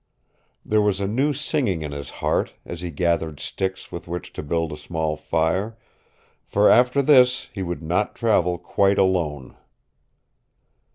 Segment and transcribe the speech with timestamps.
[0.65, 4.41] There was a new singing in his heart as he gathered sticks with which to
[4.41, 5.77] build a small fire,
[6.43, 9.55] for after this he would not travel quite alone.